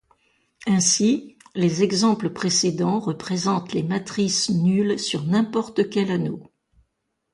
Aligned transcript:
Ainsi 0.65 1.37
les 1.53 1.83
exemples 1.83 2.31
précédents 2.33 2.97
représentent 2.99 3.71
les 3.73 3.83
matrices 3.83 4.49
nulles 4.49 4.97
sur 4.97 5.25
n'importe 5.27 5.91
quel 5.91 6.09
anneau. 6.09 6.51